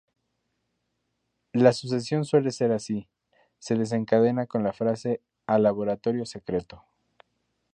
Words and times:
La 1.53 1.73
sucesión 1.73 2.25
suele 2.25 2.49
ser 2.49 2.71
así: 2.71 3.07
se 3.59 3.75
desencadena 3.75 4.47
con 4.47 4.63
la 4.63 4.73
frase 4.73 5.21
""¡al 5.45 5.61
laboratorio 5.61 6.25
secreto! 6.25 6.83